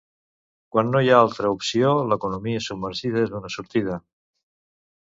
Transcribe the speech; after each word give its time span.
Quan 0.75 0.89
no 0.95 1.01
hi 1.05 1.11
ha 1.13 1.19
altra 1.25 1.51
opció, 1.57 1.93
l'economia 2.15 2.65
submergida 2.71 3.23
és 3.29 3.39
una 3.43 3.57
sortida. 3.59 4.05